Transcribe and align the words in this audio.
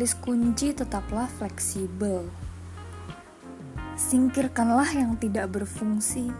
Alis 0.00 0.16
kunci 0.16 0.72
tetaplah 0.72 1.28
fleksibel. 1.28 2.24
Singkirkanlah 4.00 4.88
yang 4.96 5.20
tidak 5.20 5.52
berfungsi. 5.52 6.32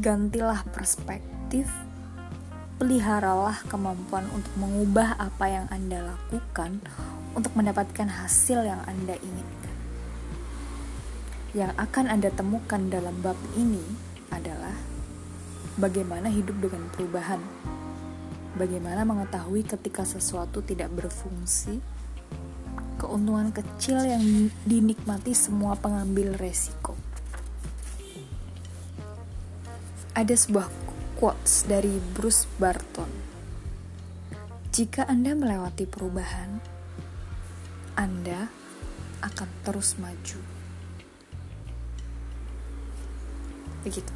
Gantilah 0.00 0.64
perspektif. 0.72 1.68
Peliharalah 2.80 3.60
kemampuan 3.68 4.24
untuk 4.32 4.48
mengubah 4.56 5.20
apa 5.20 5.52
yang 5.52 5.66
Anda 5.68 6.16
lakukan 6.16 6.80
untuk 7.36 7.52
mendapatkan 7.60 8.08
hasil 8.08 8.64
yang 8.64 8.80
Anda 8.88 9.20
inginkan. 9.20 9.76
Yang 11.52 11.76
akan 11.76 12.08
Anda 12.08 12.32
temukan 12.32 12.88
dalam 12.88 13.20
bab 13.20 13.36
ini 13.52 13.84
adalah 14.32 14.72
bagaimana 15.76 16.32
hidup 16.32 16.56
dengan 16.56 16.88
perubahan. 16.88 17.44
Bagaimana 18.56 19.04
mengetahui 19.04 19.60
ketika 19.60 20.08
sesuatu 20.08 20.64
tidak 20.64 20.88
berfungsi 20.96 21.95
keuntungan 22.96 23.52
kecil 23.52 24.00
yang 24.02 24.48
dinikmati 24.64 25.36
semua 25.36 25.76
pengambil 25.76 26.32
resiko. 26.40 26.96
Ada 30.16 30.32
sebuah 30.32 30.68
quotes 31.20 31.68
dari 31.68 32.00
Bruce 32.16 32.48
Barton. 32.56 33.08
Jika 34.72 35.04
Anda 35.08 35.36
melewati 35.36 35.84
perubahan, 35.84 36.60
Anda 37.96 38.48
akan 39.24 39.48
terus 39.64 39.96
maju. 40.00 40.40
Begitu. 43.84 44.12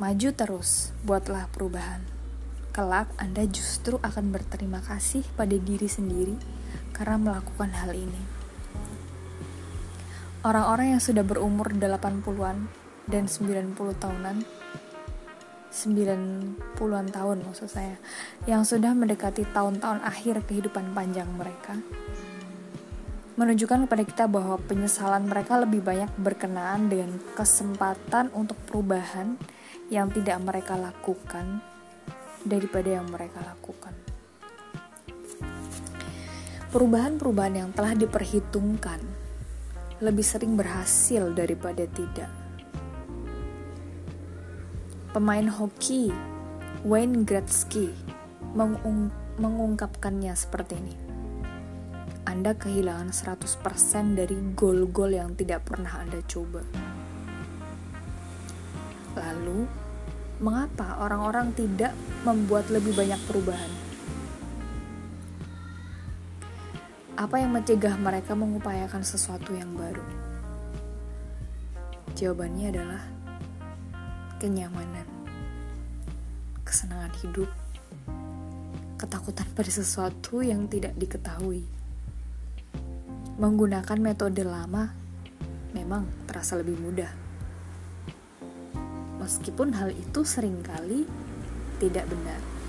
Maju 0.00 0.28
terus, 0.32 0.90
buatlah 1.04 1.52
perubahan. 1.52 2.00
Kelak 2.72 3.12
Anda 3.20 3.44
justru 3.44 4.00
akan 4.00 4.32
berterima 4.32 4.80
kasih 4.80 5.28
pada 5.36 5.52
diri 5.52 5.84
sendiri 5.84 6.61
karena 7.02 7.18
melakukan 7.18 7.74
hal 7.74 7.98
ini. 7.98 8.22
Orang-orang 10.46 10.94
yang 10.94 11.02
sudah 11.02 11.26
berumur 11.26 11.74
80-an 11.74 12.70
dan 13.10 13.26
90 13.26 13.74
tahunan 13.98 14.46
90-an 15.72 17.06
tahun 17.10 17.38
maksud 17.42 17.66
saya 17.66 17.96
yang 18.46 18.62
sudah 18.62 18.94
mendekati 18.94 19.48
tahun-tahun 19.50 20.04
akhir 20.04 20.46
kehidupan 20.46 20.92
panjang 20.92 21.26
mereka 21.32 21.80
menunjukkan 23.34 23.88
kepada 23.88 24.02
kita 24.04 24.24
bahwa 24.28 24.60
penyesalan 24.68 25.24
mereka 25.24 25.56
lebih 25.56 25.80
banyak 25.80 26.12
berkenaan 26.20 26.92
dengan 26.92 27.16
kesempatan 27.32 28.28
untuk 28.36 28.60
perubahan 28.68 29.40
yang 29.88 30.12
tidak 30.12 30.36
mereka 30.44 30.76
lakukan 30.76 31.64
daripada 32.44 33.00
yang 33.00 33.08
mereka 33.08 33.40
lakukan. 33.40 34.11
Perubahan-perubahan 36.72 37.60
yang 37.60 37.70
telah 37.76 37.92
diperhitungkan 37.92 38.96
lebih 40.00 40.24
sering 40.24 40.56
berhasil 40.56 41.28
daripada 41.36 41.84
tidak. 41.84 42.32
Pemain 45.12 45.52
hoki 45.52 46.08
Wayne 46.80 47.28
Gretzky 47.28 47.92
mengung 48.56 49.12
mengungkapkannya 49.36 50.32
seperti 50.32 50.80
ini. 50.80 50.96
Anda 52.24 52.56
kehilangan 52.56 53.12
100% 53.12 54.16
dari 54.16 54.40
gol-gol 54.56 55.12
yang 55.12 55.36
tidak 55.36 55.68
pernah 55.68 56.00
Anda 56.00 56.24
coba. 56.24 56.64
Lalu, 59.20 59.68
mengapa 60.40 61.04
orang-orang 61.04 61.52
tidak 61.52 61.92
membuat 62.24 62.72
lebih 62.72 62.96
banyak 62.96 63.20
perubahan? 63.28 63.91
Apa 67.12 67.44
yang 67.44 67.52
mencegah 67.52 67.92
mereka 68.00 68.32
mengupayakan 68.32 69.04
sesuatu 69.04 69.52
yang 69.52 69.68
baru? 69.76 70.00
Jawabannya 72.16 72.72
adalah 72.72 73.02
kenyamanan, 74.40 75.04
kesenangan 76.64 77.12
hidup, 77.20 77.52
ketakutan 78.96 79.44
pada 79.52 79.68
sesuatu 79.68 80.40
yang 80.40 80.64
tidak 80.72 80.96
diketahui. 80.96 81.68
Menggunakan 83.36 83.98
metode 84.00 84.40
lama 84.48 84.88
memang 85.76 86.08
terasa 86.24 86.56
lebih 86.56 86.80
mudah. 86.80 87.12
Meskipun 89.20 89.76
hal 89.76 89.92
itu 89.92 90.24
sering 90.24 90.64
kali 90.64 91.04
tidak 91.76 92.08
benar. 92.08 92.61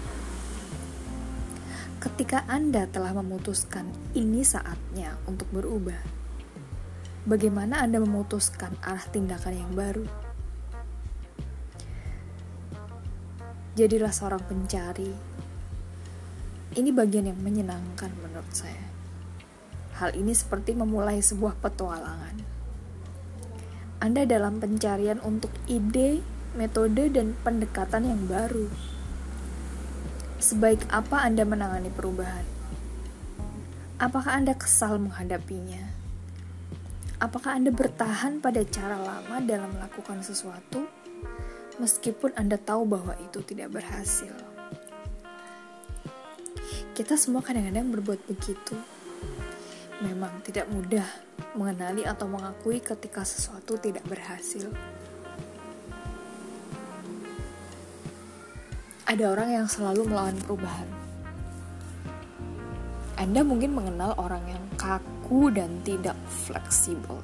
Ketika 2.04 2.44
Anda 2.52 2.84
telah 2.84 3.16
memutuskan 3.16 3.88
ini 4.12 4.44
saatnya 4.44 5.16
untuk 5.24 5.48
berubah, 5.56 6.04
bagaimana 7.24 7.80
Anda 7.80 8.04
memutuskan 8.04 8.76
arah 8.84 9.08
tindakan 9.08 9.56
yang 9.56 9.72
baru? 9.72 10.04
Jadilah 13.80 14.12
seorang 14.12 14.44
pencari. 14.44 15.16
Ini 16.76 16.92
bagian 16.92 17.32
yang 17.32 17.40
menyenangkan 17.40 18.12
menurut 18.20 18.52
saya. 18.52 18.84
Hal 19.96 20.12
ini 20.20 20.36
seperti 20.36 20.76
memulai 20.76 21.24
sebuah 21.24 21.56
petualangan. 21.64 22.36
Anda 24.04 24.28
dalam 24.28 24.60
pencarian 24.60 25.24
untuk 25.24 25.56
ide, 25.72 26.20
metode, 26.60 27.16
dan 27.16 27.40
pendekatan 27.48 28.12
yang 28.12 28.28
baru 28.28 28.93
Sebaik 30.44 30.84
apa 30.92 31.24
Anda 31.24 31.48
menangani 31.48 31.88
perubahan? 31.88 32.44
Apakah 33.96 34.44
Anda 34.44 34.52
kesal 34.52 35.00
menghadapinya? 35.00 35.88
Apakah 37.16 37.56
Anda 37.56 37.72
bertahan 37.72 38.44
pada 38.44 38.60
cara 38.68 39.00
lama 39.00 39.40
dalam 39.40 39.72
melakukan 39.72 40.20
sesuatu, 40.20 40.84
meskipun 41.80 42.36
Anda 42.36 42.60
tahu 42.60 42.84
bahwa 42.84 43.16
itu 43.24 43.40
tidak 43.48 43.72
berhasil? 43.72 44.36
Kita 46.92 47.16
semua 47.16 47.40
kadang-kadang 47.40 47.96
berbuat 47.96 48.28
begitu. 48.28 48.76
Memang 50.04 50.44
tidak 50.44 50.68
mudah 50.68 51.08
mengenali 51.56 52.04
atau 52.04 52.28
mengakui 52.28 52.84
ketika 52.84 53.24
sesuatu 53.24 53.80
tidak 53.80 54.04
berhasil. 54.12 54.68
Ada 59.14 59.30
orang 59.30 59.50
yang 59.54 59.68
selalu 59.70 60.10
melawan 60.10 60.34
perubahan. 60.42 60.90
Anda 63.14 63.46
mungkin 63.46 63.78
mengenal 63.78 64.18
orang 64.18 64.42
yang 64.50 64.66
kaku 64.74 65.54
dan 65.54 65.86
tidak 65.86 66.18
fleksibel, 66.26 67.22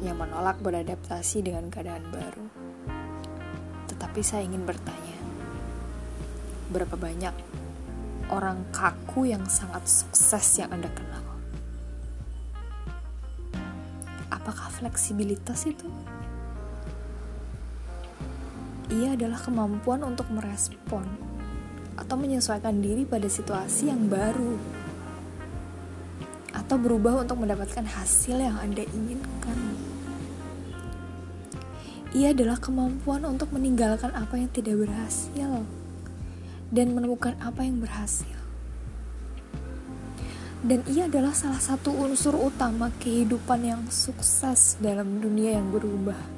yang 0.00 0.16
menolak 0.16 0.56
beradaptasi 0.64 1.44
dengan 1.44 1.68
keadaan 1.68 2.00
baru. 2.08 2.48
Tetapi 3.92 4.20
saya 4.24 4.48
ingin 4.48 4.64
bertanya, 4.64 5.20
berapa 6.72 6.96
banyak 6.96 7.36
orang 8.32 8.64
kaku 8.72 9.28
yang 9.28 9.44
sangat 9.52 9.84
sukses 9.84 10.64
yang 10.64 10.72
Anda 10.72 10.88
kenal? 10.88 11.24
Apakah 14.32 14.72
fleksibilitas 14.72 15.68
itu? 15.68 15.92
Ia 18.88 19.12
adalah 19.12 19.36
kemampuan 19.36 20.00
untuk 20.00 20.32
merespon 20.32 21.04
atau 21.98 22.16
menyesuaikan 22.16 22.80
diri 22.80 23.04
pada 23.04 23.28
situasi 23.28 23.92
yang 23.92 24.08
baru 24.08 24.56
atau 26.56 26.76
berubah 26.80 27.20
untuk 27.24 27.44
mendapatkan 27.44 27.84
hasil 27.84 28.40
yang 28.40 28.56
Anda 28.56 28.88
inginkan. 28.88 29.58
Ia 32.16 32.32
adalah 32.32 32.56
kemampuan 32.56 33.28
untuk 33.28 33.52
meninggalkan 33.52 34.16
apa 34.16 34.40
yang 34.40 34.48
tidak 34.48 34.80
berhasil 34.80 35.68
dan 36.72 36.86
menemukan 36.96 37.36
apa 37.44 37.60
yang 37.60 37.84
berhasil. 37.84 38.32
Dan 40.64 40.82
ia 40.90 41.06
adalah 41.06 41.36
salah 41.36 41.60
satu 41.60 41.92
unsur 41.92 42.34
utama 42.34 42.90
kehidupan 42.98 43.60
yang 43.62 43.82
sukses 43.92 44.80
dalam 44.80 45.20
dunia 45.20 45.60
yang 45.60 45.68
berubah. 45.70 46.37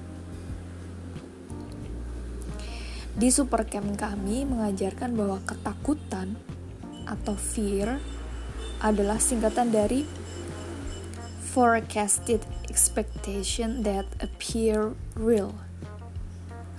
Di 3.21 3.29
supercamp 3.29 4.01
kami 4.01 4.49
mengajarkan 4.49 5.13
bahwa 5.13 5.45
ketakutan 5.45 6.41
atau 7.05 7.37
fear 7.37 8.01
adalah 8.81 9.21
singkatan 9.21 9.69
dari 9.69 10.09
forecasted 11.53 12.41
expectation 12.73 13.85
that 13.85 14.09
appear 14.25 14.97
real. 15.21 15.53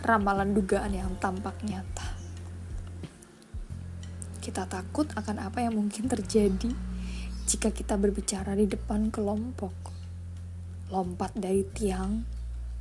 Ramalan 0.02 0.58
dugaan 0.58 0.98
yang 0.98 1.14
tampak 1.22 1.62
nyata. 1.62 2.10
Kita 4.42 4.66
takut 4.66 5.14
akan 5.14 5.46
apa 5.46 5.62
yang 5.62 5.78
mungkin 5.78 6.10
terjadi 6.10 6.74
jika 7.46 7.70
kita 7.70 8.02
berbicara 8.02 8.58
di 8.58 8.66
depan 8.66 9.14
kelompok. 9.14 9.78
Lompat 10.90 11.38
dari 11.38 11.62
tiang, 11.70 12.26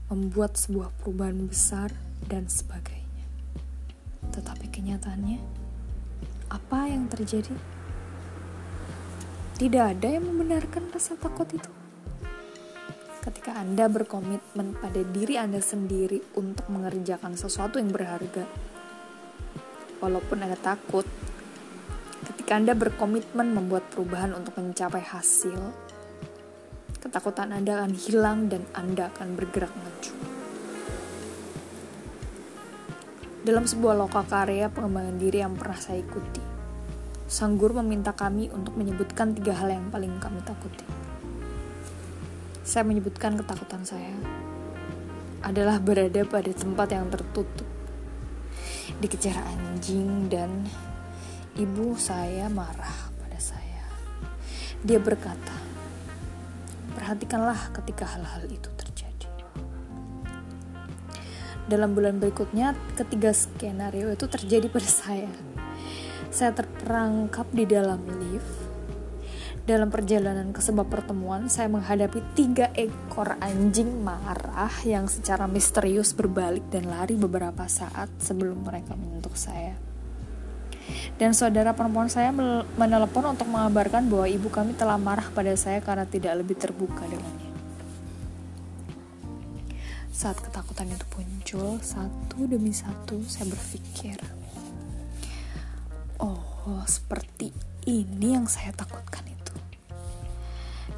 membuat 0.08 0.56
sebuah 0.56 0.96
perubahan 1.04 1.44
besar, 1.44 1.92
dan 2.24 2.48
sebagainya. 2.48 2.99
Kenyataannya, 4.90 5.38
apa 6.50 6.90
yang 6.90 7.06
terjadi? 7.06 7.54
tidak 9.54 9.94
ada 9.94 10.18
yang 10.18 10.26
membenarkan 10.26 10.90
rasa 10.90 11.14
takut 11.14 11.46
itu. 11.54 11.70
Ketika 13.22 13.54
Anda 13.54 13.86
berkomitmen 13.86 14.74
pada 14.82 14.98
diri 15.06 15.38
Anda 15.38 15.62
sendiri 15.62 16.34
untuk 16.34 16.66
mengerjakan 16.74 17.38
sesuatu 17.38 17.78
yang 17.78 17.94
berharga, 17.94 18.50
walaupun 20.02 20.42
Anda 20.42 20.58
takut, 20.58 21.06
ketika 22.26 22.58
Anda 22.58 22.74
berkomitmen 22.74 23.54
membuat 23.54 23.94
perubahan 23.94 24.34
untuk 24.34 24.58
mencapai 24.58 25.06
hasil, 25.06 25.60
ketakutan 26.98 27.54
Anda 27.54 27.78
akan 27.78 27.94
hilang 27.94 28.50
dan 28.50 28.66
Anda 28.74 29.06
akan 29.14 29.38
bergerak 29.38 29.70
maju. 29.70 30.29
Dalam 33.40 33.64
sebuah 33.64 33.96
lokal 33.96 34.28
karya 34.28 34.68
pengembangan 34.68 35.16
diri 35.16 35.40
yang 35.40 35.56
pernah 35.56 35.80
saya 35.80 36.04
ikuti, 36.04 36.44
sang 37.24 37.56
guru 37.56 37.80
meminta 37.80 38.12
kami 38.12 38.52
untuk 38.52 38.76
menyebutkan 38.76 39.32
tiga 39.32 39.56
hal 39.56 39.72
yang 39.72 39.88
paling 39.88 40.12
kami 40.20 40.44
takuti. 40.44 40.84
Saya 42.60 42.84
menyebutkan 42.84 43.40
ketakutan 43.40 43.80
saya 43.88 44.12
adalah 45.40 45.80
berada 45.80 46.20
pada 46.28 46.52
tempat 46.52 46.92
yang 46.92 47.08
tertutup, 47.08 47.64
dikejar 49.00 49.40
anjing 49.40 50.28
dan 50.28 50.68
ibu 51.56 51.96
saya 51.96 52.44
marah 52.52 53.08
pada 53.24 53.40
saya. 53.40 53.88
Dia 54.84 55.00
berkata, 55.00 55.56
perhatikanlah 56.92 57.72
ketika 57.72 58.04
hal-hal 58.04 58.44
itu 58.52 58.68
terjadi. 58.76 59.09
Dalam 61.70 61.94
bulan 61.94 62.18
berikutnya, 62.18 62.74
ketiga 62.98 63.30
skenario 63.30 64.10
itu 64.10 64.26
terjadi 64.26 64.66
pada 64.66 64.90
saya. 65.06 65.30
Saya 66.34 66.50
terperangkap 66.50 67.46
di 67.54 67.62
dalam 67.62 68.02
lift. 68.18 68.58
Dalam 69.70 69.86
perjalanan 69.86 70.50
ke 70.50 70.58
sebuah 70.58 70.90
pertemuan, 70.90 71.46
saya 71.46 71.70
menghadapi 71.70 72.34
tiga 72.34 72.74
ekor 72.74 73.38
anjing 73.38 74.02
marah 74.02 74.74
yang 74.82 75.06
secara 75.06 75.46
misterius 75.46 76.10
berbalik 76.10 76.66
dan 76.74 76.90
lari 76.90 77.14
beberapa 77.14 77.62
saat 77.70 78.10
sebelum 78.18 78.66
mereka 78.66 78.98
menyentuh 78.98 79.38
saya. 79.38 79.78
Dan 81.22 81.38
saudara 81.38 81.70
perempuan 81.70 82.10
saya 82.10 82.34
menelepon 82.74 83.30
untuk 83.30 83.46
mengabarkan 83.46 84.10
bahwa 84.10 84.26
ibu 84.26 84.50
kami 84.50 84.74
telah 84.74 84.98
marah 84.98 85.30
pada 85.30 85.54
saya 85.54 85.78
karena 85.78 86.02
tidak 86.02 86.42
lebih 86.42 86.58
terbuka 86.58 87.06
dengannya. 87.06 87.39
Saat 90.20 90.36
ketakutan 90.44 90.92
itu 90.92 91.06
muncul, 91.16 91.80
satu 91.80 92.44
demi 92.44 92.76
satu 92.76 93.24
saya 93.24 93.48
berpikir, 93.56 94.20
oh 96.20 96.84
seperti 96.84 97.48
ini 97.88 98.36
yang 98.36 98.44
saya 98.44 98.68
takutkan 98.76 99.24
itu. 99.24 99.56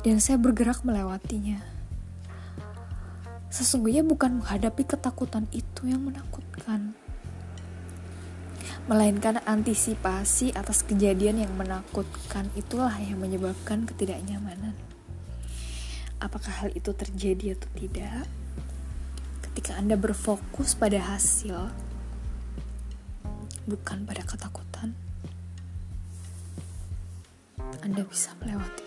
Dan 0.03 0.19
saya 0.19 0.43
bergerak 0.43 0.83
melewatinya. 0.83 1.63
Sesungguhnya 3.47 4.03
bukan 4.03 4.43
menghadapi 4.43 4.91
ketakutan 4.91 5.47
itu 5.55 5.87
yang 5.87 6.03
menakutkan, 6.03 6.91
melainkan 8.91 9.39
antisipasi 9.47 10.51
atas 10.51 10.83
kejadian 10.83 11.47
yang 11.47 11.55
menakutkan 11.55 12.51
itulah 12.59 12.99
yang 12.99 13.23
menyebabkan 13.23 13.87
ketidaknyamanan. 13.87 14.75
Apakah 16.19 16.67
hal 16.67 16.75
itu 16.75 16.91
terjadi 16.91 17.55
atau 17.55 17.71
tidak? 17.79 18.27
Ketika 19.53 19.77
Anda 19.77 20.01
berfokus 20.01 20.73
pada 20.73 20.97
hasil, 20.97 21.69
bukan 23.69 24.09
pada 24.09 24.25
ketakutan, 24.25 24.97
Anda 27.85 28.01
bisa 28.09 28.33
melewati 28.41 28.82